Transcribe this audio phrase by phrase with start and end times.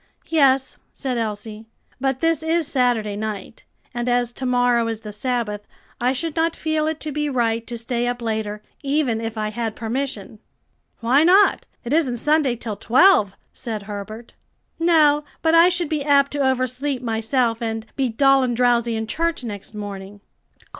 [0.29, 1.67] "Yes," said Elsie,
[1.99, 5.67] "but this is Saturday night, and as to morrow is the Sabbath,
[5.99, 9.49] I should not feel it to be right to stay up later, even if I
[9.49, 10.39] had permission."
[11.01, 11.67] "Why not?
[11.83, 14.33] it isn't Sunday till twelve," said Herbert.
[14.79, 19.05] "No, but I should be apt to oversleep myself, and be dull and drowsy in
[19.05, 20.19] church next morning."